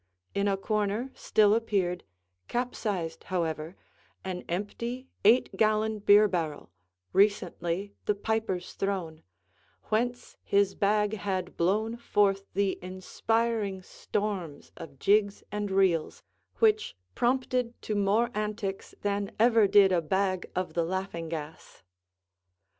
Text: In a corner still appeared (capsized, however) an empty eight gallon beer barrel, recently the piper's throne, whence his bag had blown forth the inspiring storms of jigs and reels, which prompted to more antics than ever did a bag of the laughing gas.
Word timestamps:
In 0.33 0.47
a 0.47 0.57
corner 0.57 1.11
still 1.13 1.53
appeared 1.53 2.03
(capsized, 2.47 3.25
however) 3.25 3.75
an 4.25 4.43
empty 4.49 5.07
eight 5.23 5.55
gallon 5.55 5.99
beer 5.99 6.27
barrel, 6.27 6.71
recently 7.13 7.93
the 8.07 8.15
piper's 8.15 8.73
throne, 8.73 9.21
whence 9.91 10.37
his 10.41 10.73
bag 10.73 11.17
had 11.17 11.55
blown 11.55 11.97
forth 11.97 12.51
the 12.55 12.79
inspiring 12.81 13.83
storms 13.83 14.71
of 14.75 14.97
jigs 14.97 15.43
and 15.51 15.69
reels, 15.69 16.23
which 16.57 16.97
prompted 17.13 17.79
to 17.83 17.93
more 17.93 18.31
antics 18.33 18.95
than 19.03 19.31
ever 19.37 19.67
did 19.67 19.91
a 19.91 20.01
bag 20.01 20.49
of 20.55 20.73
the 20.73 20.83
laughing 20.83 21.29
gas. 21.29 21.83